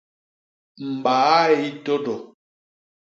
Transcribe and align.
Mbaay 0.99 1.59
tôdô. 1.83 2.15